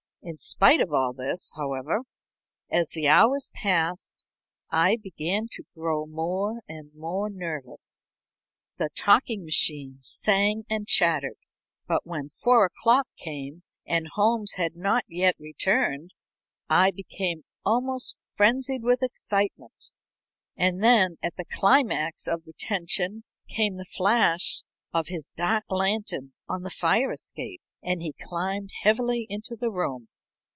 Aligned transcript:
In 0.23 0.37
spite 0.37 0.81
of 0.81 0.93
all 0.93 1.13
this, 1.13 1.51
however, 1.57 2.01
as 2.69 2.91
the 2.91 3.07
hours 3.07 3.49
passed 3.55 4.23
I 4.69 4.95
began 4.95 5.47
to 5.53 5.63
grow 5.73 6.05
more 6.05 6.61
and 6.69 6.93
more 6.93 7.27
nervous. 7.27 8.07
The 8.77 8.91
talking 8.95 9.43
machine 9.43 9.97
sang 10.01 10.63
and 10.69 10.87
chattered, 10.87 11.39
but 11.87 12.05
when 12.05 12.29
four 12.29 12.65
o'clock 12.65 13.07
came 13.17 13.63
and 13.83 14.09
Holmes 14.09 14.51
had 14.57 14.75
not 14.75 15.05
yet 15.07 15.35
returned, 15.39 16.11
I 16.69 16.91
became 16.91 17.43
almost 17.65 18.15
frenzied 18.27 18.83
with 18.83 19.01
excitement 19.01 19.91
and 20.55 20.83
then 20.83 21.17
at 21.23 21.35
the 21.35 21.45
climax 21.45 22.27
of 22.27 22.43
the 22.43 22.53
tension 22.53 23.23
came 23.47 23.77
the 23.77 23.85
flash 23.85 24.61
of 24.93 25.07
his 25.07 25.31
dark 25.35 25.63
lantern 25.71 26.33
on 26.47 26.61
the 26.61 26.69
fire 26.69 27.11
escape, 27.11 27.59
and 27.81 28.03
he 28.03 28.13
climbed 28.13 28.69
heavily 28.83 29.25
into 29.27 29.55
the 29.55 29.71
room. 29.71 30.07